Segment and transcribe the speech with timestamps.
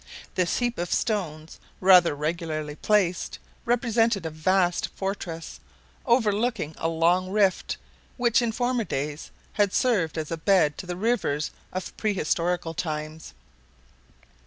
[0.33, 5.59] This heap of stones, rather regularly placed, represented a vast fortress,
[6.07, 7.77] overlooking a long rift,
[8.17, 13.35] which in former days had served as a bed to the rivers of prehistorical times.